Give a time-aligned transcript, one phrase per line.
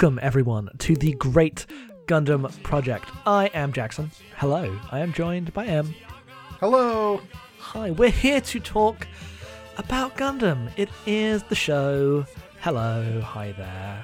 [0.00, 1.66] Welcome, everyone, to the Great
[2.06, 3.10] Gundam Project.
[3.26, 4.10] I am Jackson.
[4.38, 4.80] Hello.
[4.90, 5.94] I am joined by M.
[6.58, 7.20] Hello.
[7.58, 7.90] Hi.
[7.90, 9.06] We're here to talk
[9.76, 10.70] about Gundam.
[10.78, 12.24] It is the show.
[12.62, 13.20] Hello.
[13.20, 14.02] Hi there.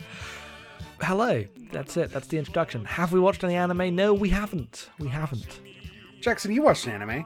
[1.01, 1.43] Hello.
[1.73, 2.13] That's it.
[2.13, 2.85] That's the introduction.
[2.85, 3.97] Have we watched any anime?
[3.97, 4.91] No, we haven't.
[4.99, 5.61] We haven't.
[6.21, 7.25] Jackson, you watched an anime.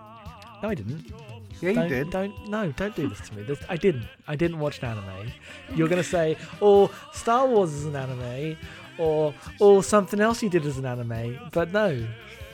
[0.63, 1.13] No, I didn't.
[1.61, 2.11] Yeah, you don't, did.
[2.11, 3.43] Don't no, don't do this to me.
[3.43, 4.07] This, I didn't.
[4.27, 5.33] I didn't watch an anime.
[5.75, 8.57] You're gonna say, "Oh, Star Wars is an anime,"
[8.99, 12.07] or "Oh, something else you did as an anime," but no.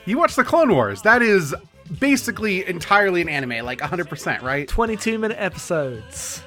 [0.05, 1.01] You watched the Clone Wars.
[1.01, 1.53] That is
[1.99, 4.67] basically entirely an anime, like 100%, right?
[4.67, 6.41] 22 minute episodes.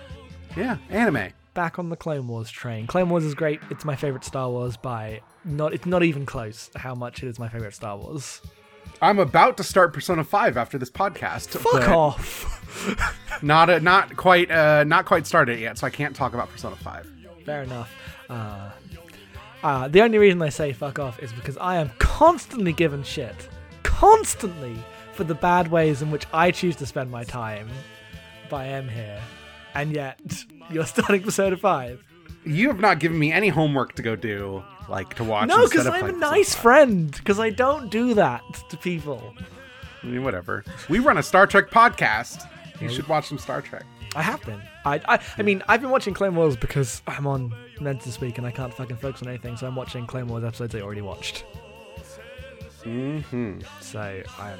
[0.57, 1.33] Yeah, anime.
[1.55, 2.87] Back on the Clone Wars train.
[2.87, 3.61] Clone Wars is great.
[3.71, 5.75] It's my favorite Star Wars by not.
[5.75, 8.41] It's not even close how much it is my favorite Star Wars.
[9.03, 11.49] I'm about to start Persona 5 after this podcast.
[11.49, 12.57] Fuck off.
[13.43, 16.77] Not a, not quite uh not quite started yet, so I can't talk about Persona
[16.77, 17.11] 5.
[17.47, 17.91] Fair enough.
[18.29, 18.71] Uh,
[19.63, 23.49] uh, the only reason I say fuck off is because I am constantly given shit,
[23.83, 24.77] constantly,
[25.15, 27.69] for the bad ways in which I choose to spend my time
[28.49, 29.21] by M here.
[29.75, 30.21] And yet,
[30.71, 32.05] you're starting Persona 5.
[32.45, 35.49] You have not given me any homework to go do, like to watch.
[35.49, 36.63] No, because I'm a nice 5.
[36.63, 39.35] friend, because I don't do that to people.
[40.03, 40.65] I mean, whatever.
[40.89, 42.47] We run a Star Trek podcast.
[42.81, 43.85] You should watch some Star Trek.
[44.17, 44.61] I have been.
[44.85, 48.39] I, I, I mean, I've been watching Clone Wars because I'm on meds this week
[48.39, 51.03] and I can't fucking focus on anything, so I'm watching Clone Wars episodes I already
[51.03, 51.45] watched.
[52.83, 53.61] Mm-hmm.
[53.81, 54.59] So I'm,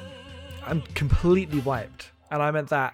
[0.65, 2.93] I'm completely wiped, and I'm at that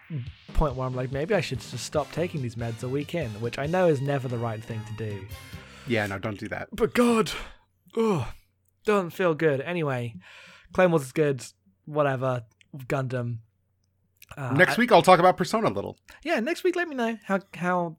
[0.54, 3.30] point where I'm like, maybe I should just stop taking these meds a week in,
[3.42, 5.26] which I know is never the right thing to do.
[5.88, 6.70] Yeah, no, don't do that.
[6.72, 7.32] But God,
[7.96, 8.32] oh,
[8.86, 9.62] doesn't feel good.
[9.62, 10.16] Anyway,
[10.74, 11.44] Clone Wars is good.
[11.86, 12.44] Whatever.
[12.76, 13.40] Gundam.
[14.36, 15.98] Uh, Next I- week I'll talk about Persona a little.
[16.24, 17.98] yeah, next week let me know how how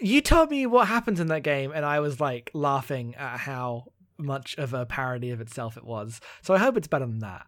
[0.00, 3.92] you told me what happens in that game, and I was like laughing at how
[4.16, 6.20] much of a parody of itself it was.
[6.42, 7.46] So I hope it's better than that.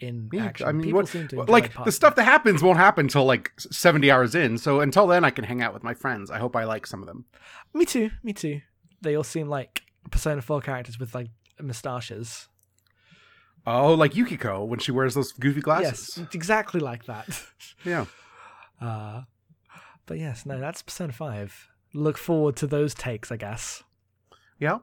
[0.00, 2.62] In Yeah, action, I mean, people what, seem to enjoy like the stuff that happens
[2.62, 4.56] won't happen until like 70 hours in.
[4.56, 6.30] So until then, I can hang out with my friends.
[6.30, 7.24] I hope I like some of them.
[7.74, 8.10] Me too.
[8.22, 8.60] Me too.
[9.00, 11.28] They all seem like Persona Four characters with like
[11.60, 12.48] moustaches.
[13.66, 16.18] Oh, like Yukiko when she wears those goofy glasses.
[16.18, 17.26] it's exactly like that.
[17.84, 18.06] Yeah.
[18.80, 19.22] Uh,
[20.06, 21.68] but yes, no, that's Persona Five.
[21.94, 23.82] Look forward to those takes, I guess.
[24.58, 24.78] Yeah.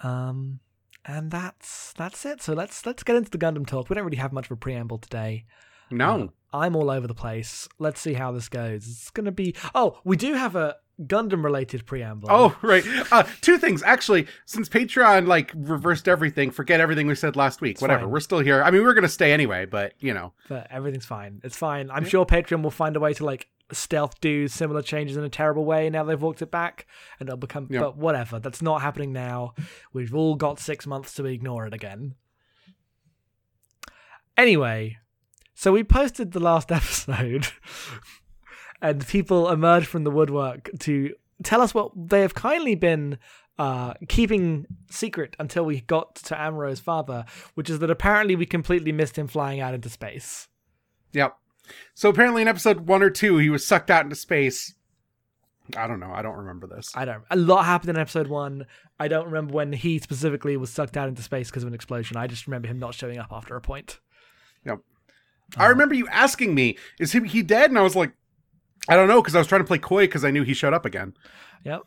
[0.00, 0.60] Um,
[1.04, 2.42] and that's that's it.
[2.42, 3.88] So let's let's get into the Gundam talk.
[3.90, 5.44] We don't really have much of a preamble today.
[5.90, 6.32] No.
[6.52, 7.68] Uh, I'm all over the place.
[7.78, 8.86] Let's see how this goes.
[8.86, 9.54] It's gonna be.
[9.74, 12.28] Oh, we do have a Gundam related preamble.
[12.30, 12.84] Oh, right.
[13.10, 13.82] Uh, two things.
[13.82, 17.80] Actually, since Patreon like reversed everything, forget everything we said last week.
[17.80, 18.02] Whatever.
[18.02, 18.10] fine.
[18.10, 18.62] We're still here.
[18.62, 20.32] I mean, we're going to stay anyway, but you know.
[20.48, 21.40] but everything's fine.
[21.44, 21.90] It's fine.
[21.90, 22.08] I'm Yeah.
[22.10, 25.64] sure Patreon will find a way to like stealth do similar changes in a terrible
[25.64, 25.88] way.
[25.88, 26.86] Now they've walked it back,
[27.18, 27.68] and it'll become.
[27.70, 27.80] Yeah.
[27.80, 28.38] But whatever.
[28.38, 29.54] That's not happening now.
[29.92, 32.14] We've all got six months to ignore it again.
[34.36, 34.98] Anyway,
[35.54, 37.48] so we posted the last episode,
[38.82, 43.18] and people emerge from the woodwork to tell us what they have kindly been
[43.58, 48.92] uh, keeping secret until we got to Amuro's father, which is that apparently we completely
[48.92, 50.48] missed him flying out into space.
[51.12, 51.36] Yep.
[51.94, 54.74] So apparently in episode one or two, he was sucked out into space.
[55.76, 56.10] I don't know.
[56.12, 56.90] I don't remember this.
[56.94, 57.22] I don't.
[57.30, 58.66] A lot happened in episode one.
[58.98, 62.16] I don't remember when he specifically was sucked out into space because of an explosion.
[62.16, 64.00] I just remember him not showing up after a point.
[64.66, 64.80] Yep.
[65.56, 68.12] I remember you asking me, "Is he, he dead?" And I was like,
[68.88, 70.74] "I don't know," because I was trying to play coy because I knew he showed
[70.74, 71.14] up again.
[71.64, 71.82] Yep.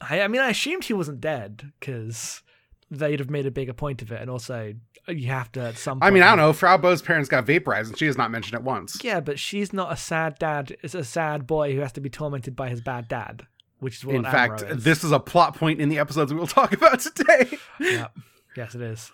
[0.00, 2.42] I, I mean, I assumed he wasn't dead because
[2.90, 4.74] they'd have made a bigger point of it, and also
[5.08, 5.98] you have to at some.
[6.02, 6.52] I mean, I don't know.
[6.52, 9.02] Frau Bo's parents got vaporized, and she has not mentioned it once.
[9.02, 10.76] Yeah, but she's not a sad dad.
[10.82, 13.46] It's a sad boy who has to be tormented by his bad dad,
[13.80, 14.84] which is what In fact, is.
[14.84, 17.58] this is a plot point in the episodes we will talk about today.
[17.80, 18.16] Yep.
[18.56, 19.12] Yes, it is.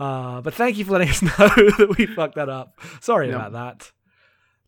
[0.00, 1.30] Uh, but thank you for letting us know
[1.78, 2.78] that we fucked that up.
[3.00, 3.92] Sorry about that.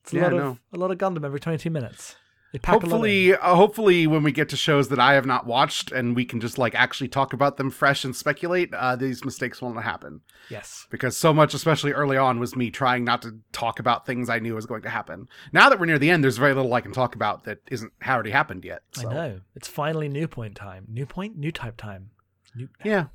[0.09, 0.59] It's a Yeah, lot of no.
[0.73, 2.17] a lot of Gundam every twenty two minutes.
[2.51, 2.91] They pack a lot in.
[2.91, 6.25] hopefully, uh, hopefully, when we get to shows that I have not watched and we
[6.25, 10.23] can just like actually talk about them fresh and speculate, uh, these mistakes won't happen.
[10.49, 10.87] Yes.
[10.91, 14.39] Because so much, especially early on, was me trying not to talk about things I
[14.39, 15.29] knew was going to happen.
[15.53, 17.93] Now that we're near the end, there's very little I can talk about that isn't
[18.07, 18.81] already happened yet.
[18.93, 19.11] So.
[19.11, 19.41] I know.
[19.55, 20.87] It's finally new point time.
[20.89, 22.13] New point, new type time.
[22.57, 23.09] New Yeah.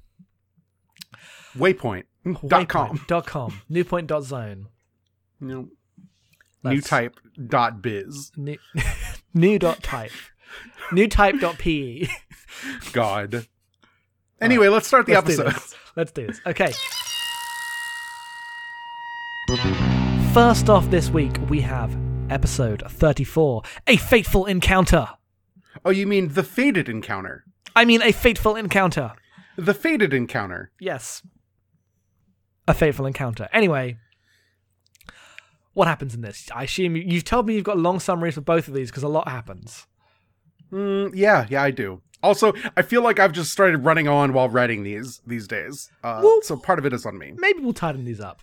[1.58, 2.04] Waypoint.
[2.48, 2.98] Dot com.
[3.00, 3.62] Waypoint Dot com.
[3.68, 4.24] Newpoint dot
[6.64, 6.80] No.
[7.48, 8.32] Dot biz.
[8.38, 8.58] New,
[9.34, 10.12] new dot type.
[10.92, 12.08] New type dot pe.
[12.94, 13.48] God.
[14.40, 15.54] Anyway, let's start the Let's do episode.
[15.56, 15.76] this.
[15.96, 16.42] Let's do this.
[16.46, 16.72] Okay.
[20.34, 21.96] First off, this week we have
[22.30, 25.08] episode 34 A Fateful Encounter.
[25.86, 27.44] Oh, you mean the fated encounter?
[27.76, 29.14] I mean, a fateful encounter.
[29.58, 30.72] The fated encounter.
[30.80, 31.22] Yes.
[32.68, 33.50] A fateful encounter.
[33.52, 33.98] Anyway,
[35.74, 36.50] what happens in this?
[36.54, 39.04] I assume you- you've told me you've got long summaries for both of these because
[39.04, 39.88] a lot happens.
[40.72, 42.02] Mm, yeah, yeah, I do.
[42.22, 45.90] Also, I feel like I've just started running on while writing these these days.
[46.04, 47.34] Uh, Well- so part of it is on me.
[47.38, 48.42] Maybe we'll tighten these up.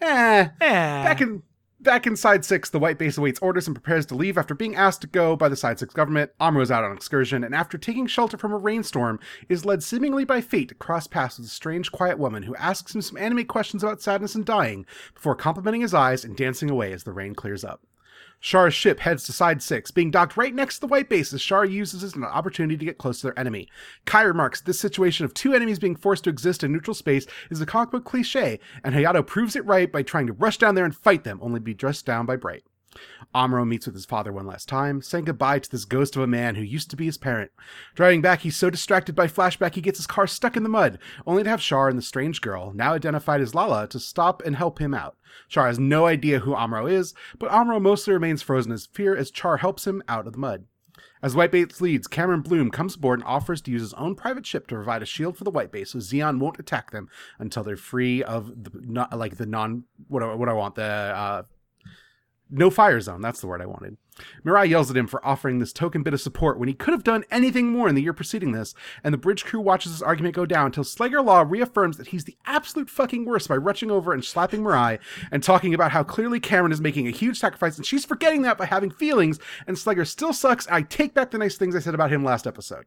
[0.00, 0.48] Eh.
[0.60, 1.04] Eh.
[1.04, 1.42] Back in
[1.80, 4.76] back in side six, the White Base awaits orders and prepares to leave after being
[4.76, 6.30] asked to go by the side six government.
[6.40, 10.24] Amuro is out on excursion, and after taking shelter from a rainstorm, is led seemingly
[10.24, 13.46] by fate to cross paths with a strange, quiet woman who asks him some anime
[13.46, 17.34] questions about sadness and dying before complimenting his eyes and dancing away as the rain
[17.34, 17.82] clears up.
[18.40, 21.42] Char's ship heads to Side 6, being docked right next to the White Base as
[21.42, 23.68] Char uses it as an opportunity to get close to their enemy.
[24.04, 27.60] Kai remarks this situation of two enemies being forced to exist in neutral space is
[27.60, 30.84] a comic book cliche, and Hayato proves it right by trying to rush down there
[30.84, 32.64] and fight them, only to be dressed down by Bright.
[33.34, 36.26] Amuro meets with his father one last time, saying goodbye to this ghost of a
[36.26, 37.50] man who used to be his parent.
[37.94, 40.98] Driving back, he's so distracted by flashback he gets his car stuck in the mud,
[41.26, 44.56] only to have Char and the strange girl, now identified as Lala, to stop and
[44.56, 45.16] help him out.
[45.48, 49.30] Char has no idea who Amuro is, but Amuro mostly remains frozen in fear as
[49.30, 50.64] Char helps him out of the mud.
[51.22, 54.46] As White Base leads, Cameron Bloom comes aboard and offers to use his own private
[54.46, 57.08] ship to provide a shield for the White Base, so Zeon won't attack them
[57.38, 60.82] until they're free of the not like the non what I, what I want the
[60.82, 61.42] uh,
[62.50, 63.20] no fire zone.
[63.20, 63.96] That's the word I wanted.
[64.44, 67.04] Mirai yells at him for offering this token bit of support when he could have
[67.04, 68.74] done anything more in the year preceding this,
[69.04, 72.24] and the bridge crew watches this argument go down until Slegger Law reaffirms that he's
[72.24, 74.98] the absolute fucking worst by rushing over and slapping Mirai
[75.30, 78.58] and talking about how clearly Cameron is making a huge sacrifice and she's forgetting that
[78.58, 80.66] by having feelings, and Slegger still sucks.
[80.68, 82.86] I take back the nice things I said about him last episode.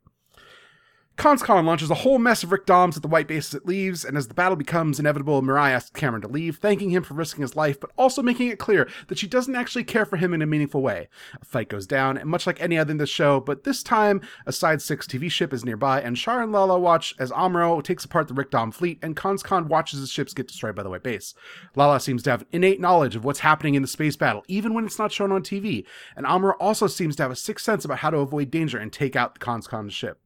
[1.17, 4.03] Conscon launches a whole mess of Rick Doms at the White Base as it leaves,
[4.03, 7.43] and as the battle becomes inevitable, Mirai asks Cameron to leave, thanking him for risking
[7.43, 10.41] his life, but also making it clear that she doesn't actually care for him in
[10.41, 11.09] a meaningful way.
[11.39, 14.21] A fight goes down, and much like any other in the show, but this time
[14.47, 18.05] a Side 6 TV ship is nearby, and Char and Lala watch as Amuro takes
[18.05, 21.03] apart the Rick Dom fleet, and Conscon watches his ships get destroyed by the White
[21.03, 21.35] Base.
[21.75, 24.85] Lala seems to have innate knowledge of what's happening in the space battle, even when
[24.85, 25.85] it's not shown on TV,
[26.15, 28.91] and Amuro also seems to have a sixth sense about how to avoid danger and
[28.91, 30.19] take out the Conscon ship.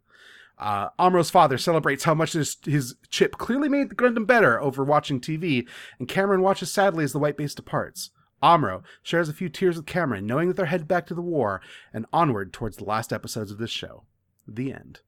[0.58, 4.84] Uh, Amuro's father celebrates how much his, his chip clearly made the Gundam better over
[4.84, 5.68] watching TV,
[6.00, 8.12] and Cameron watches sadly as the White Base departs.
[8.44, 11.62] Amuro shares a few tears with Cameron, knowing that they're headed back to the war
[11.94, 14.04] and onward towards the last episodes of this show.
[14.48, 15.00] The end.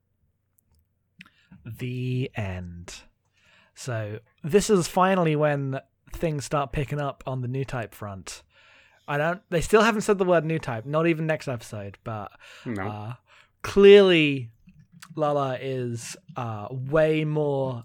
[1.66, 3.02] The end.
[3.76, 5.80] So this is finally when
[6.14, 8.44] things start picking up on the new type front.
[9.08, 9.42] I don't.
[9.50, 10.86] They still haven't said the word new type.
[10.86, 12.32] Not even next episode, but
[12.66, 12.88] No.
[12.88, 13.14] uh,
[13.62, 14.52] clearly
[15.16, 17.84] Lala is uh, way more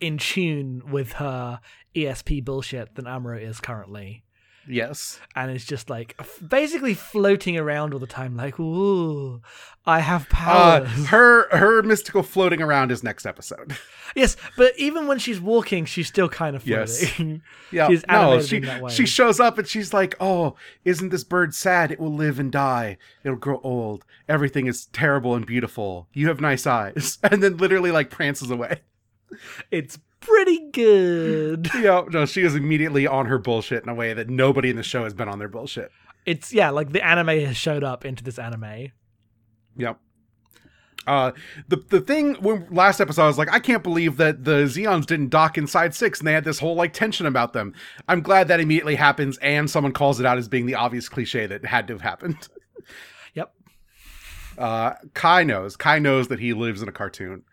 [0.00, 1.60] in tune with her
[1.94, 4.24] ESP bullshit than Amuro is currently.
[4.68, 5.20] Yes.
[5.34, 9.40] And it's just like basically floating around all the time, like, ooh,
[9.86, 10.34] I have Uh,
[10.84, 11.06] powers.
[11.06, 13.76] her her mystical floating around is next episode.
[14.16, 16.98] yes, but even when she's walking, she's still kind of Yes.
[17.08, 17.42] floating.
[17.72, 18.90] Yeah, She's no, she in that way.
[18.92, 21.90] she shows up and she's like, "Oh, isn't this bird sad?
[21.92, 22.98] It will live and die.
[23.24, 24.04] It'll grow old.
[24.28, 26.08] Everything is terrible and beautiful.
[26.12, 28.80] You have nice eyes." And then literally like prances away.
[29.70, 31.68] it's pretty good.
[31.80, 34.82] Yeah, no, she is immediately on her bullshit in a way that nobody in the
[34.82, 35.90] show has been on their bullshit.
[36.26, 38.92] It's yeah, like the anime has showed up into this anime.
[39.76, 39.98] Yep.
[41.06, 41.32] Uh,
[41.68, 45.06] the the thing when last episode I was like, I can't believe that the Zeons
[45.06, 47.74] didn't dock inside six, and they had this whole like tension about them.
[48.06, 51.46] I'm glad that immediately happens, and someone calls it out as being the obvious cliche
[51.46, 52.48] that had to have happened.
[53.34, 53.54] Yep.
[54.58, 55.76] Uh, Kai knows.
[55.76, 57.44] Kai knows that he lives in a cartoon.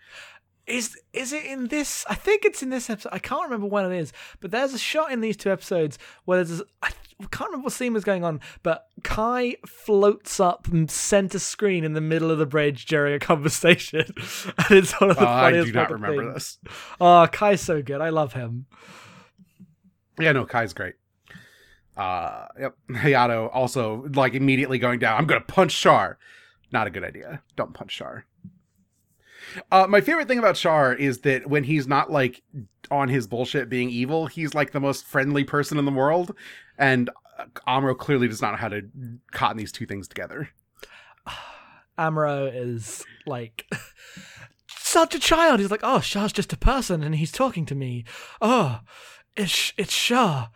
[0.67, 2.05] Is is it in this?
[2.09, 3.09] I think it's in this episode.
[3.13, 6.43] I can't remember when it is, but there's a shot in these two episodes where
[6.43, 6.61] there's.
[6.81, 6.89] I
[7.31, 12.01] can't remember what scene was going on, but Kai floats up center screen in the
[12.01, 15.67] middle of the bridge during a conversation, and it's one of the Uh, I funniest.
[15.67, 16.33] do not remember things.
[16.63, 16.73] this.
[17.01, 18.01] Oh, Kai's so good.
[18.01, 18.67] I love him.
[20.19, 20.95] Yeah, no, Kai's great.
[21.95, 22.75] Uh, yep.
[22.91, 25.17] Hayato also like immediately going down.
[25.17, 26.17] I'm gonna punch Char.
[26.71, 27.41] Not a good idea.
[27.55, 28.25] Don't punch Char.
[29.71, 32.41] Uh, my favorite thing about Char is that when he's not like
[32.91, 36.33] on his bullshit being evil, he's like the most friendly person in the world,
[36.77, 38.81] and uh, Amuro clearly does not know how to
[39.31, 40.49] cotton these two things together.
[41.97, 43.65] Amuro is like
[44.69, 45.59] such a child.
[45.59, 48.03] He's like, oh, Char's just a person, and he's talking to me.
[48.41, 48.79] Oh,
[49.35, 50.51] it's it's Char.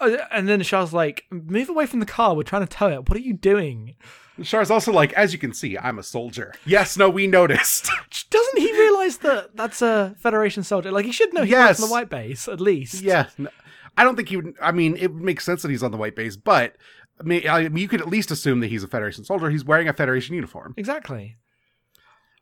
[0.00, 2.34] Uh, And then Char's like, move away from the car.
[2.34, 3.08] We're trying to tow it.
[3.08, 3.96] What are you doing?
[4.42, 6.54] Char's also like, as you can see, I'm a soldier.
[6.64, 7.90] Yes, no, we noticed.
[8.30, 10.90] Doesn't he realize that that's a Federation soldier?
[10.90, 13.02] Like, he should know he's on the White Base, at least.
[13.02, 13.50] yeah, no,
[13.96, 14.54] I don't think he would.
[14.60, 16.76] I mean, it would make sense that he's on the white base, but
[17.20, 19.50] I mean, I mean, you could at least assume that he's a Federation soldier.
[19.50, 21.36] He's wearing a Federation uniform, Exactly.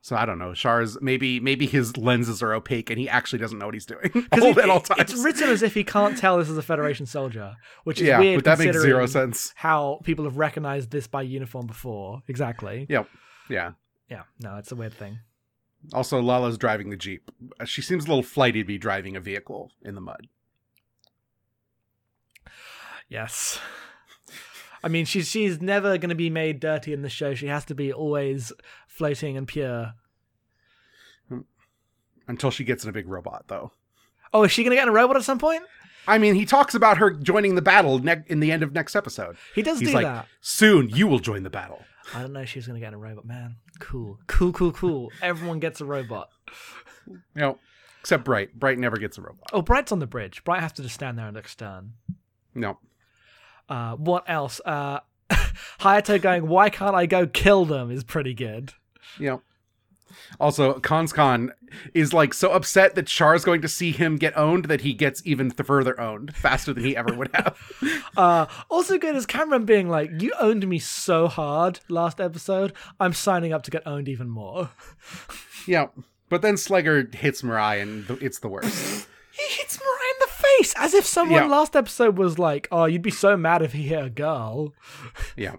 [0.00, 0.54] So I don't know.
[0.54, 4.10] Char's maybe maybe his lenses are opaque and he actually doesn't know what he's doing
[4.32, 5.00] all, it- at all times.
[5.12, 8.18] It's written as if he can't tell this is a Federation soldier, which is yeah,
[8.20, 8.38] weird.
[8.38, 9.52] but that makes zero sense.
[9.56, 12.22] How people have recognized this by uniform before.
[12.28, 12.86] Exactly.
[12.88, 13.08] Yep.
[13.50, 13.72] Yeah.
[14.08, 14.22] Yeah.
[14.40, 15.18] No, it's a weird thing.
[15.92, 17.30] Also, Lala's driving the jeep.
[17.60, 20.26] Uh, She seems a little flighty to be driving a vehicle in the mud.
[23.08, 23.60] Yes.
[24.82, 27.34] I mean, she's she's never going to be made dirty in the show.
[27.34, 28.52] She has to be always
[28.98, 29.94] floating and pure.
[32.26, 33.72] Until she gets in a big robot, though.
[34.34, 35.62] Oh, is she going to get in a robot at some point?
[36.06, 38.94] I mean, he talks about her joining the battle ne- in the end of next
[38.94, 39.36] episode.
[39.54, 40.26] He does He's do like, that.
[40.42, 41.82] soon you will join the battle.
[42.14, 43.56] I don't know if she's going to get in a robot, man.
[43.78, 44.18] Cool.
[44.26, 45.10] Cool, cool, cool.
[45.22, 46.28] Everyone gets a robot.
[47.06, 47.58] You know,
[48.00, 48.58] except Bright.
[48.58, 49.48] Bright never gets a robot.
[49.52, 50.44] Oh, Bright's on the bridge.
[50.44, 51.92] Bright has to just stand there and look stern.
[52.54, 52.78] No.
[53.68, 54.60] Uh, what else?
[54.64, 55.00] Uh,
[55.80, 58.72] Hayato going, why can't I go kill them is pretty good.
[59.18, 59.42] You know.
[60.40, 61.50] Also, Conscon
[61.92, 65.20] is like so upset that Char's going to see him get owned that he gets
[65.26, 67.56] even th- further owned faster than he ever would have.
[68.16, 72.72] Uh, also good is Cameron being like, you owned me so hard last episode.
[72.98, 74.70] I'm signing up to get owned even more.
[75.68, 75.88] yeah.
[76.28, 79.06] But then Slegger hits Mirai and th- it's the worst.
[79.30, 81.48] He hits Mariah in the face as if someone Yeah.
[81.48, 84.74] last episode was like, "Oh, you'd be so mad if he hit a girl,"
[85.36, 85.54] Yeah.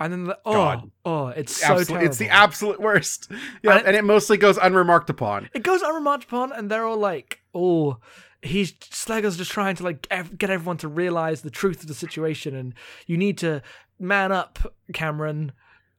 [0.00, 0.90] And then the, oh, God.
[1.04, 3.30] oh, it's so Absolute- it's the absolute worst.
[3.62, 5.50] Yeah, And- and it mostly goes unremarked upon.
[5.54, 7.98] it goes unremarked upon, and they're all like, "Oh."
[8.42, 11.94] He's Slegger's just trying to like ev- get everyone to realize the truth of the
[11.94, 12.72] situation, and
[13.06, 13.60] you need to
[13.98, 14.58] man up,
[14.94, 15.52] Cameron.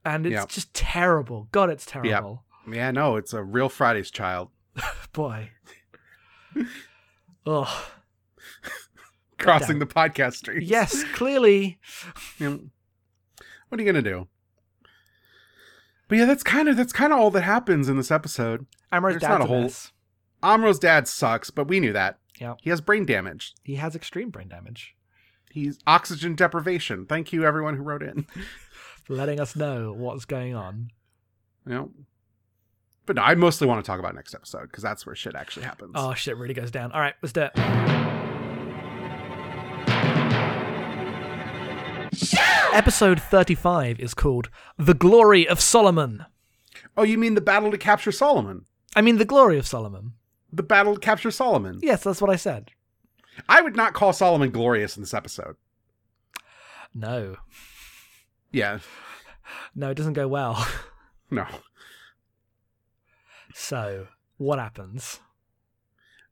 [0.04, 0.46] And it's Yeah.
[0.48, 1.46] just terrible.
[1.52, 2.42] God, it's terrible.
[2.68, 4.48] Yeah, no, it's a real Friday's child.
[5.12, 5.50] Boy.
[7.46, 7.84] Ugh.
[9.38, 10.68] Crossing the podcast streets.
[10.68, 11.78] Yes, clearly.
[12.40, 12.60] Know,
[13.72, 14.28] what are you gonna do?
[16.06, 18.66] But yeah, that's kind of that's kind of all that happens in this episode.
[18.92, 19.92] Amuro's There's dad's not a a whole- mess.
[20.42, 22.18] Amuro's dad sucks, but we knew that.
[22.38, 22.56] Yeah.
[22.60, 23.54] He has brain damage.
[23.62, 24.94] He has extreme brain damage.
[25.50, 27.06] He's oxygen deprivation.
[27.06, 28.26] Thank you, everyone who wrote in.
[29.04, 30.90] For letting us know what's going on.
[31.66, 31.86] Yeah.
[33.06, 35.64] But no, I mostly want to talk about next episode because that's where shit actually
[35.64, 35.92] happens.
[35.94, 36.92] Oh shit really goes down.
[36.92, 37.58] Alright, let's do it.
[42.72, 44.48] Episode 35 is called
[44.78, 46.24] The Glory of Solomon.
[46.96, 48.64] oh, you mean the battle to capture Solomon?
[48.96, 50.14] I mean, The Glory of Solomon.
[50.52, 51.78] The battle to capture Solomon.
[51.82, 52.70] Yes, that's what I said.
[53.48, 55.56] I would not call Solomon glorious in this episode.
[56.94, 57.36] No.
[58.50, 58.78] Yeah,
[59.74, 60.66] No, it doesn't go well.
[61.30, 61.46] no.
[63.54, 65.20] So, what happens?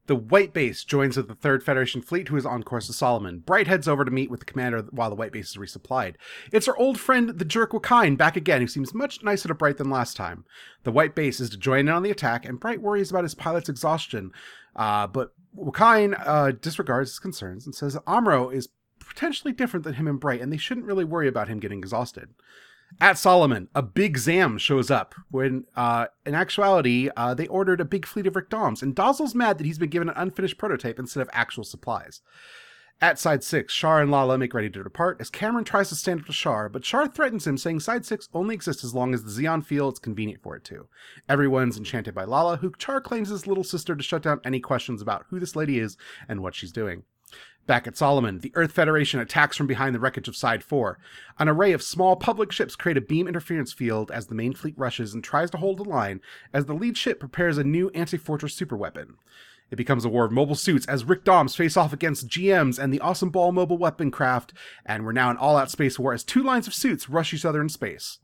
[0.06, 3.40] The White Base joins with the Third Federation fleet, who is on course to Solomon.
[3.40, 6.14] Bright heads over to meet with the commander while the White Base is resupplied.
[6.52, 9.76] It's our old friend, the Jerk Wakkein, back again, who seems much nicer to Bright
[9.76, 10.44] than last time.
[10.82, 13.34] The White Base is to join in on the attack, and Bright worries about his
[13.34, 14.32] pilot's exhaustion.
[14.74, 20.08] Uh, but Wakkein uh, disregards his concerns and says Amuro is potentially different than him
[20.08, 22.30] and Bright, and they shouldn't really worry about him getting exhausted.
[22.98, 27.84] At Solomon, a big Zam shows up when, uh, in actuality, uh, they ordered a
[27.84, 31.20] big fleet of Rickdoms, and Dozle's mad that he's been given an unfinished prototype instead
[31.20, 32.20] of actual supplies.
[33.02, 36.20] At Side 6, Char and Lala make ready to depart as Cameron tries to stand
[36.20, 39.24] up to Char, but Char threatens him, saying Side 6 only exists as long as
[39.24, 40.86] the Zeon feel it's convenient for it to.
[41.26, 45.00] Everyone's enchanted by Lala, who Char claims is little sister to shut down any questions
[45.00, 45.96] about who this lady is
[46.28, 47.04] and what she's doing.
[47.70, 50.98] Back at Solomon, the Earth Federation attacks from behind the wreckage of Side 4.
[51.38, 54.74] An array of small public ships create a beam interference field as the main fleet
[54.76, 56.20] rushes and tries to hold the line
[56.52, 59.14] as the lead ship prepares a new anti fortress superweapon.
[59.70, 62.92] It becomes a war of mobile suits as Rick Doms face off against GMs and
[62.92, 64.52] the Awesome Ball mobile weapon craft,
[64.84, 67.44] and we're now in all out space war as two lines of suits rush each
[67.44, 68.18] other in space.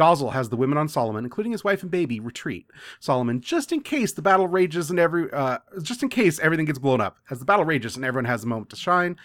[0.00, 2.66] Dozle has the women on Solomon, including his wife and baby, retreat.
[3.00, 6.78] Solomon, just in case the battle rages and every, uh, just in case everything gets
[6.78, 7.18] blown up.
[7.28, 9.16] As the battle rages and everyone has a moment to shine,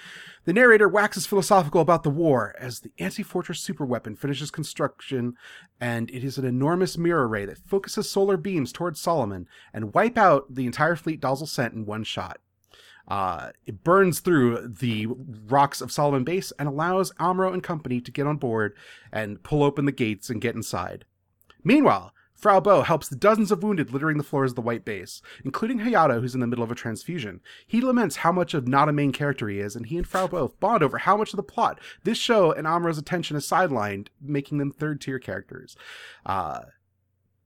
[0.44, 5.36] the narrator waxes philosophical about the war as the anti-fortress superweapon finishes construction,
[5.79, 10.17] and it is an enormous mirror ray that focuses solar beams towards Solomon and wipe
[10.17, 12.41] out the entire fleet Dozle sent in one shot.
[13.08, 15.08] Uh, it burns through the
[15.48, 18.76] rocks of Solomon Base and allows Amuro and company to get on board
[19.12, 21.06] and pull open the gates and get inside.
[21.64, 25.22] Meanwhile, Frau Bo helps the dozens of wounded littering the floors of the White Base,
[25.44, 27.40] including Hayato, who's in the middle of a transfusion.
[27.66, 30.28] He laments how much of not a main character he is, and he and Frau
[30.28, 34.10] Bo bond over how much of the plot this show and Amuro's attention is sidelined,
[34.22, 35.78] making them third tier characters.
[36.26, 36.62] Uh,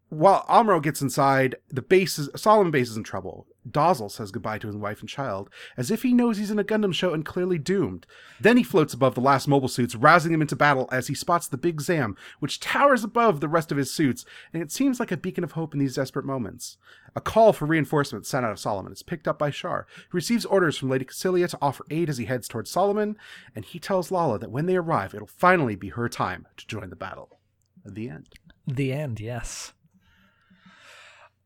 [0.10, 3.46] while Amro gets inside, the base is, Solomon base is in trouble.
[3.72, 6.64] Dozle says goodbye to his wife and child, as if he knows he's in a
[6.64, 8.06] Gundam show and clearly doomed.
[8.40, 11.48] Then he floats above the last mobile suits, rousing them into battle as he spots
[11.48, 15.12] the big Zam, which towers above the rest of his suits, and it seems like
[15.12, 16.78] a beacon of hope in these desperate moments.
[17.16, 20.46] A call for reinforcements sent out of Solomon is picked up by Char, who receives
[20.46, 23.18] orders from Lady Kycilia to offer aid as he heads towards Solomon,
[23.56, 26.90] and he tells Lala that when they arrive, it'll finally be her time to join
[26.90, 27.40] the battle.
[27.86, 28.30] The end.
[28.68, 29.74] The end, yes.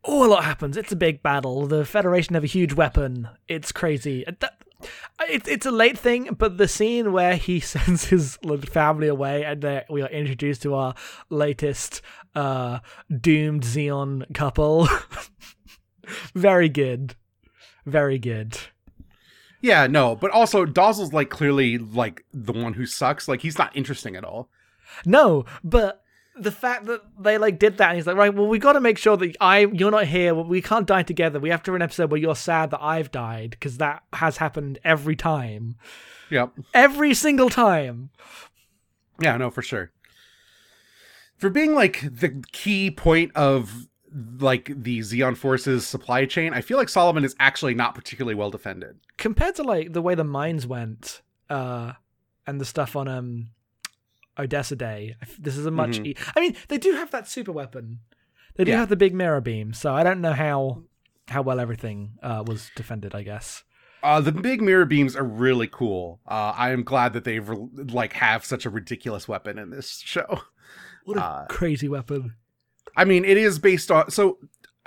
[0.06, 0.76] Oh, a lot happens.
[0.76, 1.66] It's a big battle.
[1.68, 3.30] The Federation have a huge weapon.
[3.48, 4.26] It's crazy.
[5.30, 9.84] It's it's a late thing, but the scene where he sends his family away and
[9.90, 10.96] we are introduced to our
[11.30, 12.02] latest
[12.36, 12.80] uh,
[13.22, 14.90] doomed Zeon couple,
[16.36, 17.16] very good,
[17.86, 18.58] very good.
[19.62, 23.30] Yeah, no, but also Dozle's like clearly like the one who sucks.
[23.30, 24.50] Like he's not interesting at all.
[25.06, 26.03] No, but
[26.36, 28.82] the fact that they like did that and he's like right well we got to
[28.82, 31.40] make sure that i you're not here we can't die together.
[31.40, 34.38] We have to have an episode where you're sad that i've died because that has
[34.38, 35.76] happened every time.
[36.30, 36.54] Yep.
[36.74, 38.10] Every single time.
[39.22, 39.92] Yeah no for sure.
[41.38, 43.88] For being like the key point of
[44.40, 48.52] like the Zeon Forces supply chain, I feel like Solomon is actually not particularly well
[48.52, 49.00] defended.
[49.18, 51.94] Compared to like the way the mines went, uh,
[52.46, 53.50] and the stuff on um
[54.38, 55.16] Odessa Day.
[55.40, 55.98] This is a much.
[55.98, 56.06] Mm-hmm.
[56.08, 58.00] E- I mean, they do have that super weapon.
[58.56, 58.80] They do yeah.
[58.80, 60.84] have the big mirror beam, so I don't know how
[61.28, 63.16] how well everything uh, was defended.
[63.16, 63.64] I guess.
[64.04, 66.20] Uh, the big mirror beams are really cool.
[66.28, 70.42] Uh, I am glad that they've like have such a ridiculous weapon in this show.
[71.06, 72.36] What a uh, crazy weapon!
[72.96, 74.12] I mean, it is based on.
[74.12, 74.40] So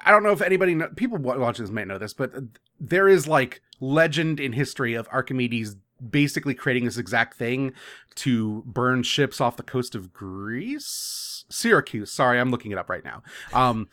[0.04, 2.32] I don't know if anybody know, people watching this might know this, but
[2.78, 5.76] there is like legend in history of Archimedes
[6.11, 7.72] basically creating this exact thing
[8.16, 12.12] to burn ships off the coast of Greece, Syracuse.
[12.12, 13.22] Sorry, I'm looking it up right now.
[13.52, 13.88] Um,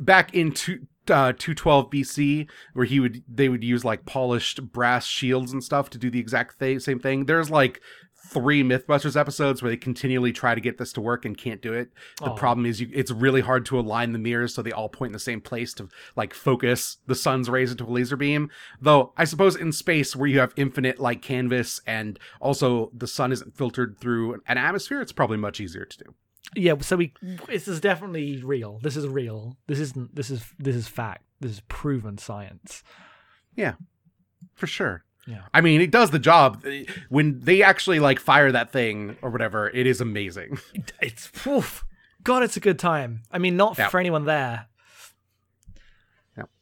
[0.00, 5.06] back in two, uh, 212 BC, where he would they would use like polished brass
[5.06, 7.26] shields and stuff to do the exact th- same thing.
[7.26, 7.80] There's like
[8.28, 11.72] three Mythbusters episodes where they continually try to get this to work and can't do
[11.72, 11.90] it.
[12.18, 12.34] The oh.
[12.34, 15.14] problem is you, it's really hard to align the mirrors so they all point in
[15.14, 18.50] the same place to like focus the sun's rays into a laser beam.
[18.80, 23.32] Though I suppose in space where you have infinite like canvas and also the sun
[23.32, 26.14] isn't filtered through an atmosphere, it's probably much easier to do.
[26.54, 27.12] Yeah, so we
[27.48, 28.78] this is definitely real.
[28.82, 29.56] This is real.
[29.66, 31.24] This isn't this is this is fact.
[31.40, 32.82] This is proven science.
[33.54, 33.74] Yeah.
[34.54, 35.04] For sure.
[35.26, 35.42] Yeah.
[35.52, 36.64] I mean, it does the job.
[37.08, 40.58] When they actually like fire that thing or whatever, it is amazing.
[41.02, 41.84] It's oof.
[42.22, 43.22] God, it's a good time.
[43.30, 43.88] I mean, not yeah.
[43.88, 44.66] for anyone there.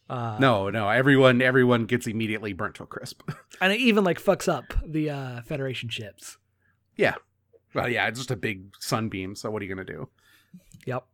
[0.09, 0.89] Uh, no, no.
[0.89, 3.23] Everyone, everyone gets immediately burnt to a crisp,
[3.61, 6.37] and it even like fucks up the uh, Federation ships.
[6.97, 7.15] Yeah.
[7.75, 8.07] Well, yeah.
[8.09, 9.35] It's just a big sunbeam.
[9.35, 10.09] So what are you gonna do?
[10.85, 11.07] Yep.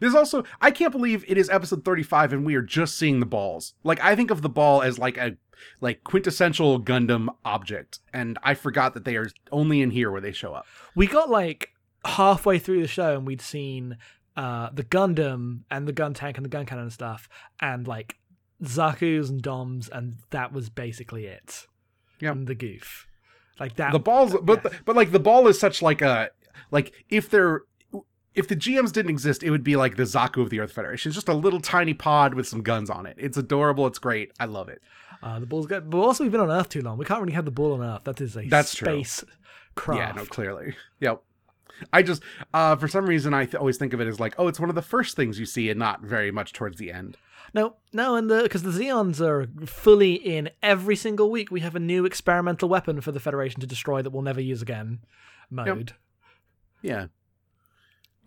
[0.00, 3.26] There's also I can't believe it is episode 35 and we are just seeing the
[3.26, 3.74] balls.
[3.84, 5.36] Like I think of the ball as like a
[5.80, 10.32] like quintessential Gundam object, and I forgot that they are only in here where they
[10.32, 10.66] show up.
[10.94, 11.70] We got like
[12.04, 13.98] halfway through the show and we'd seen
[14.36, 17.28] uh, the Gundam and the Guntank and the Guncannon and stuff,
[17.60, 18.16] and like
[18.62, 21.66] Zaku's and Dom's, and that was basically it.
[22.20, 23.06] Yeah, the goof,
[23.60, 23.92] like that.
[23.92, 24.70] The balls, but yeah.
[24.70, 26.30] the, but like the ball is such like a
[26.70, 27.62] like if they're
[28.38, 31.10] if the GMs didn't exist, it would be like the Zaku of the Earth Federation.
[31.10, 33.16] It's just a little tiny pod with some guns on it.
[33.18, 33.86] It's adorable.
[33.86, 34.32] It's great.
[34.40, 34.80] I love it.
[35.22, 36.96] Uh, the ball's good, but also we've been on Earth too long.
[36.96, 38.04] We can't really have the bull on Earth.
[38.04, 39.28] That is a That's space true.
[39.74, 40.16] craft.
[40.16, 40.76] Yeah, no, clearly.
[41.00, 41.22] Yep.
[41.92, 42.22] I just,
[42.52, 44.68] uh, for some reason, I th- always think of it as like, oh, it's one
[44.68, 47.16] of the first things you see, and not very much towards the end.
[47.54, 51.50] No, no, and the because the Zeons are fully in every single week.
[51.50, 54.60] We have a new experimental weapon for the Federation to destroy that we'll never use
[54.60, 55.00] again.
[55.50, 55.66] Mode.
[55.78, 55.90] Yep.
[56.82, 57.06] Yeah.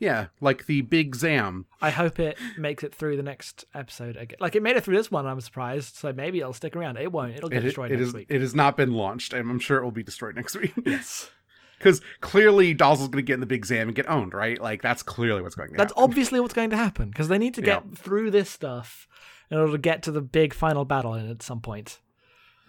[0.01, 1.67] Yeah, like the big Zam.
[1.79, 4.39] I hope it makes it through the next episode again.
[4.39, 5.95] Like it made it through this one, I'm surprised.
[5.95, 6.97] So maybe it'll stick around.
[6.97, 7.35] It won't.
[7.35, 8.25] It'll get it, destroyed it next is, week.
[8.27, 10.73] It has not been launched, and I'm sure it will be destroyed next week.
[10.85, 11.29] Yes.
[11.77, 14.59] Because clearly Dozle's going to get in the big Zam and get owned, right?
[14.59, 16.03] Like that's clearly what's going to That's happen.
[16.03, 17.95] obviously what's going to happen because they need to get yeah.
[17.95, 19.07] through this stuff
[19.49, 21.99] in order to get to the big final battle in at some point.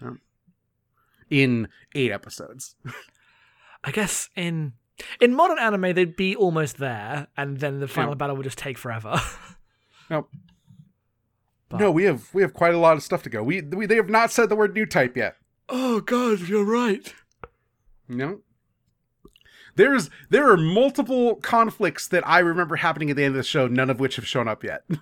[0.01, 0.13] Yeah.
[1.29, 2.75] In eight episodes.
[3.83, 4.73] I guess in
[5.19, 8.77] in modern anime, they'd be almost there, and then the final battle would just take
[8.77, 9.19] forever.
[11.73, 11.79] But...
[11.79, 13.41] No, we have we have quite a lot of stuff to go.
[13.41, 15.37] We, we they have not said the word new type yet.
[15.69, 17.11] Oh God, you're right.
[18.07, 18.41] No.
[19.75, 23.67] There's there are multiple conflicts that I remember happening at the end of the show,
[23.67, 24.83] none of which have shown up yet.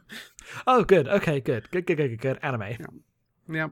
[0.67, 1.07] Oh, good.
[1.07, 1.71] Okay, good.
[1.71, 2.39] Good, good, good, good, good.
[2.41, 2.75] Anime.
[3.47, 3.71] Yep.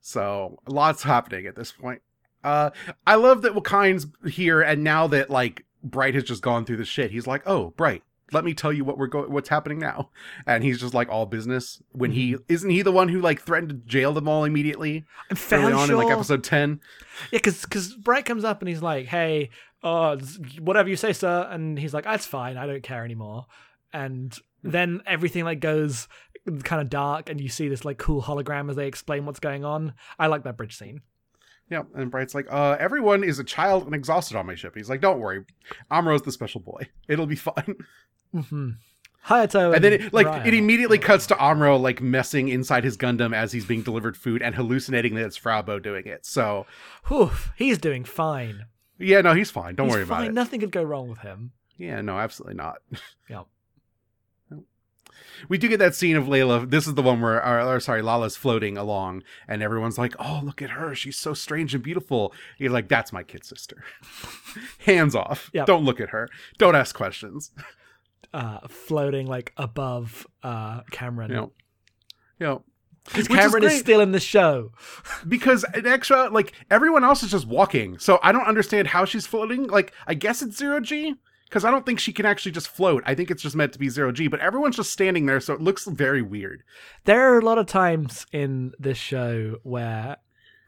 [0.00, 2.02] So lots happening at this point.
[2.44, 2.70] Uh,
[3.06, 6.84] I love that Wakkein's here, and now that like Bright has just gone through the
[6.84, 10.10] shit, he's like, "Oh, Bright, let me tell you what we're going, what's happening now."
[10.46, 11.82] And he's just like all business.
[11.92, 15.36] When he isn't he the one who like threatened to jail them all immediately I'm
[15.36, 16.00] fairly on sure.
[16.00, 16.80] in like episode ten?
[17.32, 19.50] Yeah, because because Bright comes up and he's like, "Hey,
[19.82, 20.16] uh,
[20.60, 22.56] whatever you say, sir," and he's like, "That's fine.
[22.56, 23.46] I don't care anymore."
[23.92, 26.08] And then everything like goes
[26.64, 29.64] kind of dark, and you see this like cool hologram as they explain what's going
[29.64, 29.94] on.
[30.18, 31.02] I like that bridge scene.
[31.70, 34.88] Yeah, and Bright's like, "Uh, everyone is a child and exhausted on my ship." He's
[34.88, 35.44] like, "Don't worry,
[35.90, 36.88] Amuro's the special boy.
[37.08, 37.76] It'll be fine."
[38.34, 38.70] Mm-hmm.
[39.26, 40.46] Hayato, And then it, like Ryan.
[40.46, 44.40] it immediately cuts to Amro like messing inside his Gundam as he's being delivered food
[44.42, 46.24] and hallucinating that it's Fraubo doing it.
[46.24, 46.66] So
[47.08, 48.64] Whew, he's doing fine.
[48.98, 49.74] yeah, no, he's fine.
[49.74, 50.32] Don't he's worry about it.
[50.32, 51.52] Nothing could go wrong with him.
[51.76, 52.76] Yeah, no, absolutely not.
[53.28, 53.46] Yep.
[55.48, 56.68] We do get that scene of Layla.
[56.70, 60.40] This is the one where, or, or sorry, Lala's floating along, and everyone's like, "Oh,
[60.42, 60.94] look at her!
[60.94, 63.82] She's so strange and beautiful." You're like, "That's my kid sister."
[64.86, 65.50] Hands off!
[65.52, 65.66] Yep.
[65.66, 66.28] Don't look at her.
[66.58, 67.52] Don't ask questions.
[68.34, 71.30] Uh, floating like above uh Cameron.
[71.30, 72.64] You know,
[73.06, 74.72] Because Which is is, still in the show.
[75.26, 79.26] because in extra, like everyone else is just walking, so I don't understand how she's
[79.26, 79.66] floating.
[79.66, 81.14] Like, I guess it's zero g.
[81.48, 83.02] Because I don't think she can actually just float.
[83.06, 85.54] I think it's just meant to be zero G, but everyone's just standing there, so
[85.54, 86.62] it looks very weird.
[87.04, 90.18] There are a lot of times in this show where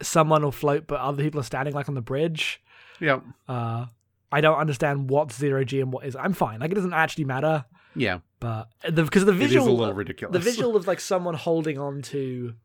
[0.01, 2.61] someone will float, but other people are standing like on the bridge.
[2.99, 3.19] Yeah.
[3.47, 3.85] Uh,
[4.31, 6.15] I don't understand what's zero G and what is.
[6.15, 6.59] I'm fine.
[6.61, 7.65] Like it doesn't actually matter.
[7.95, 8.19] Yeah.
[8.39, 10.33] But because the It is visual, a little ridiculous.
[10.33, 12.55] the visual of like someone holding on to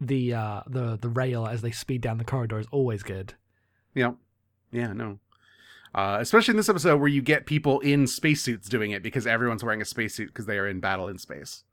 [0.00, 3.34] the uh the the rail as they speed down the corridor is always good.
[3.94, 4.12] Yeah.
[4.72, 5.18] Yeah, no.
[5.94, 9.62] Uh, especially in this episode where you get people in spacesuits doing it because everyone's
[9.62, 11.64] wearing a spacesuit because they are in battle in space.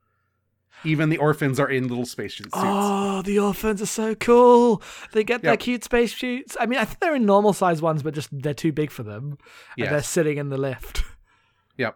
[0.86, 2.51] Even the orphans are in little spacesuits.
[2.53, 4.82] Oh, the orphans are so cool.
[5.12, 6.55] They get their cute spacesuits.
[6.60, 9.03] I mean, I think they're in normal size ones, but just they're too big for
[9.03, 9.38] them.
[9.77, 11.03] And they're sitting in the lift.
[11.77, 11.95] Yep.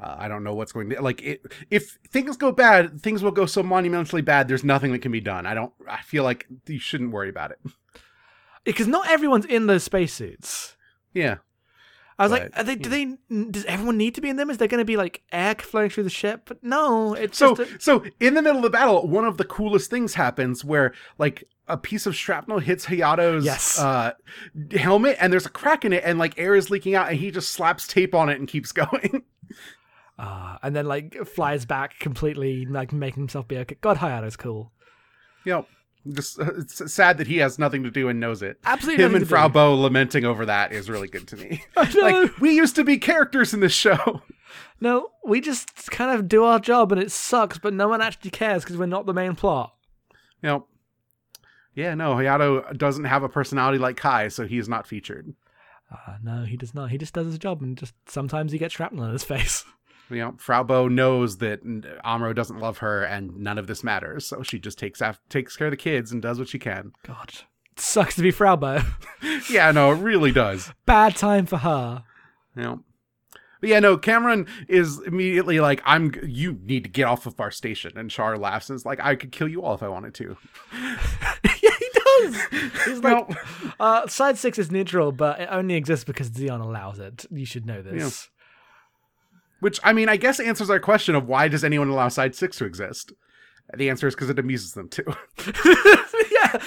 [0.00, 1.20] Uh, I don't know what's going to like.
[1.22, 4.48] It, if things go bad, things will go so monumentally bad.
[4.48, 5.44] There's nothing that can be done.
[5.44, 5.70] I don't.
[5.86, 7.58] I feel like you shouldn't worry about it.
[8.64, 10.76] Because not everyone's in those spacesuits.
[11.12, 11.36] Yeah.
[12.18, 12.76] I was like, But, are they?
[12.76, 13.16] Do they?
[13.50, 14.50] Does everyone need to be in them?
[14.50, 16.42] Is there going to be like air flowing through the ship?
[16.46, 17.72] But no, it's So just.
[17.72, 20.92] A, so in the middle of the battle, one of the coolest things happens where
[21.18, 23.78] like a piece of shrapnel hits Hayato's Yes.
[23.80, 24.12] uh,
[24.72, 27.30] helmet, and there's a crack in it, and like air is leaking out, and he
[27.30, 29.22] just slaps tape on it and keeps going.
[30.18, 33.76] uh, and then like flies back completely, like making himself be okay.
[33.80, 34.70] God, Hayato's cool.
[35.44, 35.66] yep.
[36.10, 38.58] Just uh, it's sad that he has nothing to do and knows it.
[38.64, 39.54] Absolutely Him and Frau do.
[39.54, 41.62] Bo lamenting over that is really good to me.
[41.76, 44.22] Like we used to be characters in this show.
[44.80, 48.30] no, we just kind of do our job, and it sucks, but no one actually
[48.32, 49.74] cares because we're not the main plot.
[50.42, 50.66] You know.
[51.74, 55.32] Yeah, no, Hayato doesn't have a personality like Kai, so he is not featured.
[55.90, 56.90] Uh, no, he does not.
[56.90, 59.64] He just does his job, and just sometimes he gets shrapnel in his face.
[60.10, 64.26] You know, Frau Bo knows that Amuro doesn't love her, and none of this matters.
[64.26, 66.92] So she just takes af- takes care of the kids and does what she can.
[67.06, 68.84] God, it sucks to be Fraubo.
[69.50, 70.72] Yeah, no, it really does.
[70.86, 72.04] Bad time for her.
[72.56, 72.84] You know.
[73.60, 76.12] But yeah, no, Cameron is immediately like, "I'm.
[76.24, 79.14] You need to get off of our station." And Char laughs and is like, "I
[79.14, 80.36] could kill you all if I wanted to."
[80.74, 80.96] yeah,
[81.78, 82.36] he does.
[82.84, 83.36] He's like, No.
[83.80, 87.24] uh, side six is neutral, but it only exists because Zeon allows it.
[87.30, 88.28] You should know this.
[89.62, 92.56] Which I mean, I guess answers our question of why does anyone allow Side Six
[92.58, 93.12] to exist?
[93.76, 95.04] The answer is because it amuses them too.
[96.32, 96.58] yeah,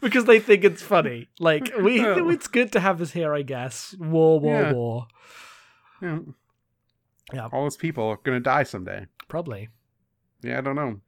[0.00, 1.28] because they think it's funny.
[1.40, 2.28] Like we, Yeah.
[2.30, 3.96] it's good to have this here, I guess.
[3.98, 4.72] War, war, Yeah.
[4.72, 5.06] war.
[6.00, 6.18] Yeah.
[7.32, 7.48] Yeah.
[7.52, 9.06] All those people are gonna die someday.
[9.26, 9.68] Probably.
[10.40, 11.00] Yeah, I don't know.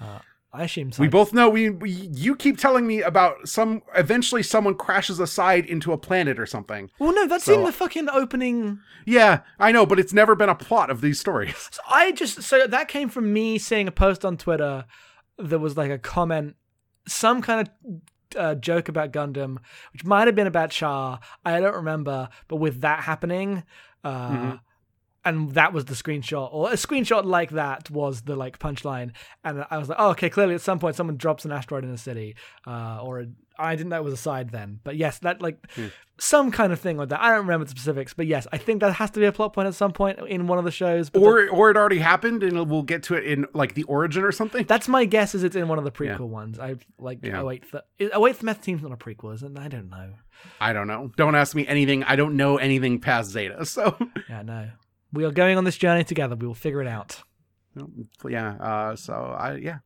[0.00, 0.18] Uh,
[0.56, 0.92] I assume.
[0.92, 1.00] so.
[1.02, 5.66] We both know we, we you keep telling me about some eventually someone crashes aside
[5.66, 6.90] into a planet or something.
[6.98, 8.80] Well, no, that's So- in the fucking opening.
[9.04, 11.68] Yeah, I know, but it's never been a plot of these stories.
[11.70, 14.84] So I just so that came from me seeing a post on Twitter
[15.38, 16.56] that was like a comment,
[17.06, 18.00] some kind of
[18.36, 19.58] uh, joke about Gundam,
[19.92, 21.20] which might have been about Char.
[21.44, 23.62] I don't remember, but with that happening,
[24.02, 24.60] uh, Mhm.
[25.26, 29.10] And that was the screenshot, or a screenshot like that was the like punchline.
[29.44, 31.90] And I was like, oh, okay, clearly at some point someone drops an asteroid in
[31.90, 32.36] a city,
[32.66, 33.26] uh, or a,
[33.58, 35.56] I didn't know it was a side then, but yes, that like
[36.18, 37.20] some kind of thing like that.
[37.22, 39.52] I don't remember the specifics, but yes, I think that has to be a plot
[39.54, 41.10] point at some point in one of the shows.
[41.10, 43.82] But the- Or or it already happened, and we'll get to it in like the
[43.84, 44.64] origin or something.
[44.66, 45.34] that's my guess.
[45.34, 46.24] Is it's in one of the prequel Yeah.
[46.40, 46.58] ones?
[46.58, 47.20] I like.
[47.22, 47.40] Yeah.
[47.40, 49.60] Oh wait, th- oh wait, the Meth Team's not a prequel, isn't it?
[49.60, 50.10] I don't know.
[50.60, 51.10] I don't know.
[51.16, 52.04] Don't ask me anything.
[52.04, 53.64] I don't know anything past Zeta.
[53.64, 53.96] So
[54.28, 54.68] Yeah, no.
[55.12, 56.36] We are going on this journey together.
[56.36, 57.22] We will figure it out.
[58.28, 58.54] yeah.
[58.54, 59.78] Uh, so I yeah.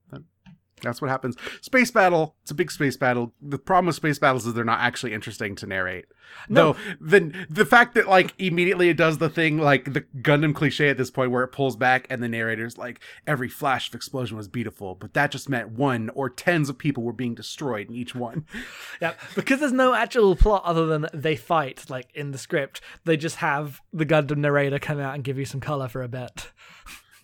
[0.82, 1.36] That, that's what happens.
[1.60, 2.36] Space battle.
[2.42, 3.32] It's a big space battle.
[3.40, 6.06] The problem with space battles is they're not actually interesting to narrate.
[6.48, 6.72] No.
[6.72, 10.88] Though the the fact that like immediately it does the thing like the Gundam cliche
[10.88, 14.36] at this point where it pulls back and the narrator's like every flash of explosion
[14.36, 17.94] was beautiful, but that just meant one or tens of people were being destroyed in
[17.94, 18.46] each one.
[19.00, 22.80] Yeah, because there's no actual plot other than they fight, like in the script.
[23.04, 26.08] They just have the Gundam narrator come out and give you some color for a
[26.08, 26.50] bit,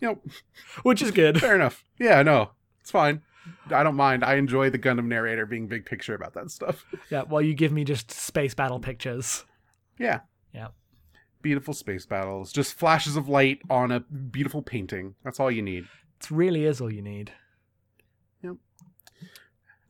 [0.01, 0.21] know,
[0.83, 1.40] which is good.
[1.40, 1.85] fair enough.
[1.99, 3.23] Yeah, no, it's fine.
[3.71, 4.25] I don't mind.
[4.25, 6.85] I enjoy the Gundam narrator being big picture about that stuff.
[7.11, 9.45] Yeah, while you give me just space battle pictures.
[9.99, 10.21] Yeah.
[10.53, 10.69] Yeah.
[11.43, 15.15] Beautiful space battles, just flashes of light on a beautiful painting.
[15.25, 15.85] That's all you need.
[16.21, 17.33] It really is all you need.
[18.43, 18.57] Yep.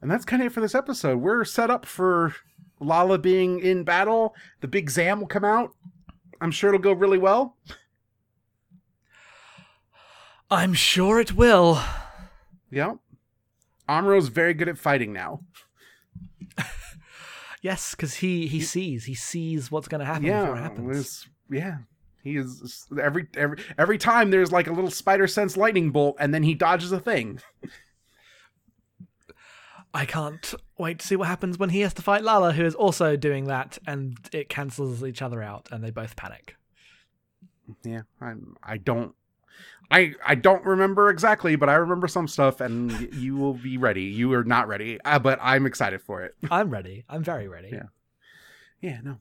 [0.03, 1.19] And that's kind of it for this episode.
[1.19, 2.35] We're set up for
[2.81, 4.35] Lala being in battle.
[4.61, 5.71] The big Zam will come out.
[6.41, 7.57] I'm sure it'll go really well.
[10.51, 11.81] I'm sure it will.
[12.71, 12.95] Yeah.
[13.89, 15.41] Amuro's very good at fighting now.
[17.63, 21.27] Yes, because he he sees he sees what's going to happen before it happens.
[21.51, 21.79] yeah.
[22.23, 26.33] He is every every every time there's like a little spider sense lightning bolt and
[26.33, 27.41] then he dodges a thing.
[29.93, 32.75] I can't wait to see what happens when he has to fight Lala, who is
[32.75, 36.55] also doing that, and it cancels each other out, and they both panic.
[37.83, 38.03] Yeah.
[38.21, 39.15] I'm I don't
[39.91, 44.03] I I don't remember exactly, but I remember some stuff and you will be ready.
[44.05, 46.35] You are not ready, uh, but I'm excited for it.
[46.51, 47.05] I'm ready.
[47.09, 47.71] I'm very ready.
[47.73, 47.85] Yeah.
[48.81, 49.21] Yeah, no.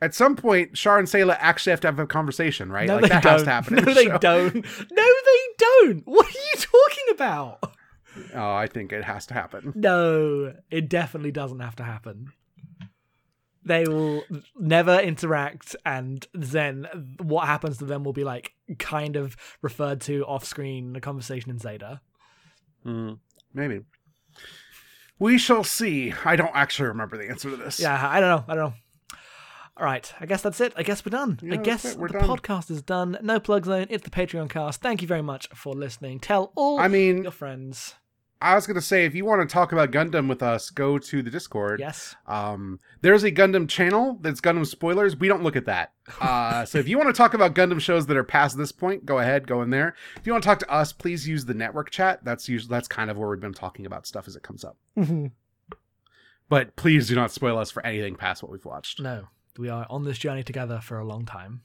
[0.00, 2.86] At some point, Char and Sayla actually have to have a conversation, right?
[2.86, 3.32] No, like they that don't.
[3.32, 3.74] has to happen.
[3.76, 4.18] No, the they show.
[4.18, 4.54] don't.
[4.54, 4.62] No,
[5.04, 6.02] they don't.
[6.06, 7.58] What are you talking about?
[8.34, 9.72] Oh, I think it has to happen.
[9.76, 12.32] No, it definitely doesn't have to happen.
[13.70, 14.24] They will
[14.58, 16.88] never interact, and then
[17.22, 21.00] what happens to them will be like kind of referred to off screen in a
[21.00, 22.00] conversation in Zeta.
[22.84, 23.20] Mm,
[23.54, 23.82] maybe.
[25.20, 26.12] We shall see.
[26.24, 27.78] I don't actually remember the answer to this.
[27.78, 28.44] Yeah, I don't know.
[28.48, 28.74] I don't know.
[29.76, 30.72] All right, I guess that's it.
[30.74, 31.38] I guess we're done.
[31.40, 31.94] Yeah, I guess.
[31.94, 32.28] We're the done.
[32.28, 33.18] podcast is done.
[33.22, 33.86] No plug zone.
[33.88, 34.82] It's the Patreon cast.
[34.82, 36.18] Thank you very much for listening.
[36.18, 37.94] Tell all I mean, your friends.
[38.42, 41.22] I was gonna say if you want to talk about Gundam with us, go to
[41.22, 41.78] the Discord.
[41.80, 42.14] Yes.
[42.26, 45.16] Um, there's a Gundam channel that's Gundam spoilers.
[45.16, 45.92] We don't look at that.
[46.20, 49.04] Uh, so if you want to talk about Gundam shows that are past this point,
[49.04, 49.94] go ahead, go in there.
[50.16, 52.24] If you want to talk to us, please use the network chat.
[52.24, 54.76] That's usually that's kind of where we've been talking about stuff as it comes up.
[56.48, 59.00] But please do not spoil us for anything past what we've watched.
[59.00, 61.62] no, we are on this journey together for a long time.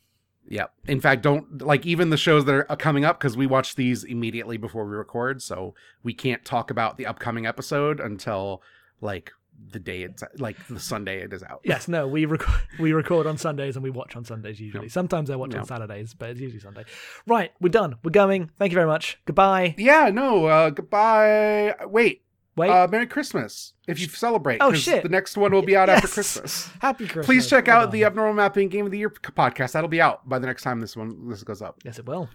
[0.48, 0.74] Yep.
[0.88, 3.76] In fact, don't like even the shows that are uh, coming up because we watch
[3.76, 8.62] these immediately before we record, so we can't talk about the upcoming episode until
[9.02, 9.32] like
[9.72, 11.62] the day it's like the Sunday it is out.
[11.64, 14.86] Yes, no, we record we record on Sundays and we watch on Sundays usually.
[14.86, 14.92] Yep.
[14.92, 16.86] Sometimes I watch on Saturdays, but it's usually Sunday.
[17.26, 17.96] Right, we're done.
[18.04, 18.52] We're going.
[18.60, 19.20] Thank you very much.
[19.26, 19.76] Goodbye.
[19.78, 20.10] Yeah.
[20.14, 20.46] No.
[20.46, 21.76] Uh, goodbye.
[21.86, 22.25] Wait.
[22.56, 22.70] Wait.
[22.70, 24.60] Uh, Merry Christmas if you celebrate.
[24.62, 25.04] Oh shit.
[25.04, 26.70] The next one will be out after Christmas.
[26.80, 27.26] Happy Christmas.
[27.26, 28.06] Please check Well out the.
[28.06, 29.74] Abnormal Mapping Game of the Year podcast.
[29.74, 31.80] That'll be out by the next time this one this goes up.
[31.84, 32.30] Yes, it will.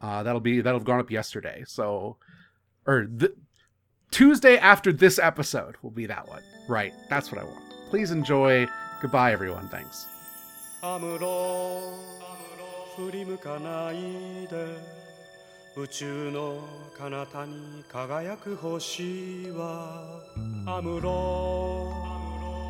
[0.00, 1.62] Uh, that'll be that'll have gone up yesterday.
[1.66, 2.16] So,
[2.86, 3.34] or the
[4.10, 6.42] Tuesday after this episode will be that one.
[6.68, 6.92] Right.
[7.10, 7.62] That's what I want.
[7.90, 8.66] Please enjoy.
[9.02, 9.68] Goodbye, everyone.
[9.68, 10.06] Thanks.
[15.82, 16.58] 宇宙の
[16.94, 20.20] 彼方に輝く星は
[20.66, 21.10] アムロ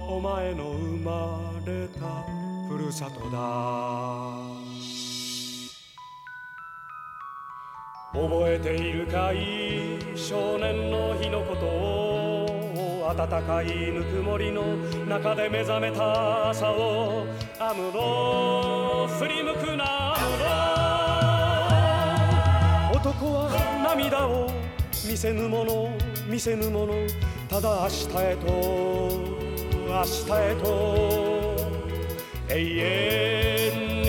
[0.08, 2.24] お前の生まれた
[2.68, 3.36] ふるさとだ。
[8.12, 9.98] 覚えているかい？
[10.16, 14.62] 少年の日のことを暖かいぬくもりの
[15.08, 17.26] 中で目覚めた朝を
[17.58, 20.09] アムロ振り向くな。
[25.10, 25.90] 見せぬもの
[26.28, 26.94] 見せぬもの
[27.48, 28.46] ただ明日へと
[29.88, 30.68] 明日へと
[32.48, 32.54] 永
[33.96, 33.99] 遠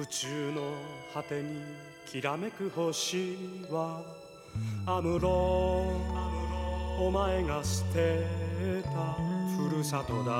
[0.00, 0.62] 宇宙の
[1.12, 1.60] 果てに
[2.06, 3.36] きらめく星
[3.68, 4.00] は
[4.86, 5.28] アムロ
[7.00, 8.24] お前が捨て
[8.84, 9.16] た
[9.60, 10.30] ふるさとだ。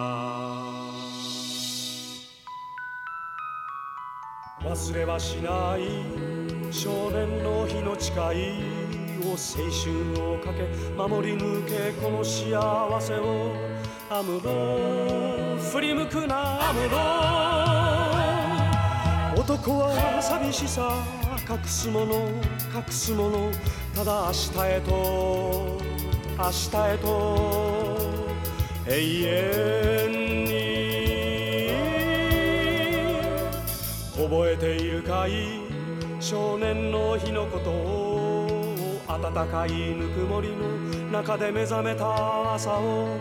[4.62, 8.16] 忘れはしない少年の日の誓い
[9.24, 13.52] を青春をかけ守り抜けこの幸せを。
[14.08, 18.17] アムロ振り向くなアムロ。
[19.48, 21.02] 男は寂しさ
[21.48, 22.16] 隠すもの
[22.76, 23.50] 隠すもの
[23.94, 25.80] ただ明日へと
[26.36, 27.08] 明日へと
[28.86, 28.92] 永
[30.04, 30.52] 遠に
[34.22, 35.62] 覚えているかい
[36.20, 40.68] 少年の日のことを暖かいぬくもりの
[41.10, 43.16] 中で目覚めた朝を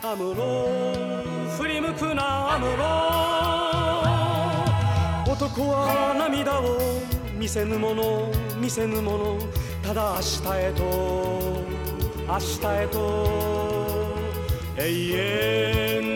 [0.00, 0.68] アムロ
[1.58, 3.31] 振り向くなアムロ。
[5.42, 6.78] 男は涙を
[7.36, 9.38] 見せぬもの見せぬもの
[9.82, 10.84] ただ明日へと
[12.28, 14.14] 明日へと
[14.78, 16.11] 永遠